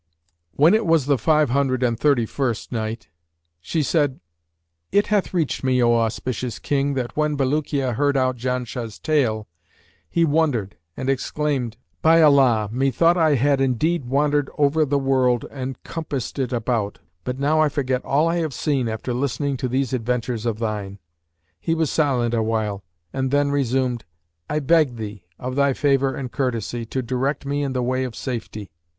When 0.53 0.73
it 0.73 0.87
was 0.87 1.05
the 1.05 1.19
Five 1.19 1.51
Hundred 1.51 1.83
and 1.83 1.95
Thirty 1.95 2.25
first 2.25 2.71
Night, 2.71 3.09
She 3.59 3.83
said, 3.83 4.19
It 4.91 5.05
hath 5.13 5.31
reached 5.31 5.63
me, 5.63 5.79
O 5.83 5.93
auspicious 5.93 6.57
King, 6.57 6.95
that 6.95 7.15
"when 7.15 7.35
Bulukiya 7.37 7.93
heard 7.93 8.17
out 8.17 8.35
Janshah's 8.35 8.97
tale 8.97 9.47
he 10.09 10.25
wondered 10.25 10.75
and 10.97 11.07
exclaimed, 11.07 11.77
'By 12.01 12.19
Allah, 12.19 12.67
methought 12.71 13.15
I 13.15 13.35
had 13.35 13.61
indeed 13.61 14.05
wandered 14.05 14.49
over 14.57 14.85
the 14.85 14.97
world 14.97 15.45
and 15.51 15.77
compassed 15.83 16.39
it 16.39 16.51
about; 16.51 16.97
but 17.23 17.37
now 17.37 17.59
I 17.61 17.69
forget 17.69 18.03
all 18.03 18.27
I 18.27 18.37
have 18.37 18.55
seen 18.55 18.89
after 18.89 19.13
listening 19.13 19.55
to 19.57 19.67
these 19.67 19.93
adventures 19.93 20.47
of 20.47 20.57
thine!' 20.57 20.97
He 21.59 21.75
was 21.75 21.91
silent 21.91 22.33
a 22.33 22.41
while 22.41 22.83
and 23.13 23.29
then 23.29 23.51
resumed, 23.51 24.05
'I 24.49 24.59
beg 24.61 24.95
thee, 24.95 25.27
of 25.37 25.55
thy 25.55 25.73
favour 25.73 26.15
and 26.15 26.31
courtesy, 26.31 26.87
to 26.87 27.03
direct 27.03 27.45
me 27.45 27.61
in 27.61 27.73
the 27.73 27.83
way 27.83 28.03
of 28.03 28.15
safety.' 28.15 28.71